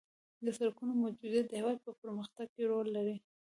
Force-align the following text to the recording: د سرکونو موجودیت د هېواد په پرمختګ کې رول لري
د 0.45 0.47
سرکونو 0.57 0.93
موجودیت 1.03 1.45
د 1.47 1.53
هېواد 1.59 1.77
په 1.85 1.91
پرمختګ 2.01 2.47
کې 2.55 2.63
رول 2.71 2.87
لري 2.97 3.15